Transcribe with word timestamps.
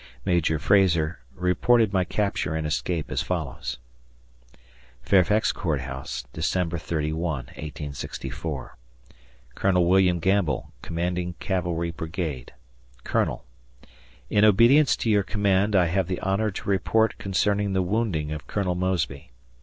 Major 0.25 0.57
Frazar 0.57 1.19
reported 1.35 1.93
my 1.93 2.03
capture 2.03 2.55
and 2.55 2.65
escape 2.65 3.11
as 3.11 3.21
follows: 3.21 3.77
Fairfax 5.03 5.51
Court 5.51 5.81
House, 5.81 6.25
December 6.33 6.79
31, 6.79 7.29
1864. 7.53 8.77
Colonel 9.53 9.85
William 9.85 10.17
Gamble, 10.17 10.73
Commanding 10.81 11.33
Cavalry 11.39 11.91
Brigade, 11.91 12.51
Colonel: 13.03 13.45
In 14.27 14.43
obedience 14.43 14.95
to 14.97 15.09
your 15.11 15.21
command, 15.21 15.75
I 15.75 15.85
have 15.85 16.07
the 16.07 16.19
honor 16.21 16.49
to 16.49 16.67
report 16.67 17.19
concerning 17.19 17.73
the 17.73 17.83
wounding 17.83 18.31
of 18.31 18.47
Colonel 18.47 18.73
Mosby. 18.73 19.29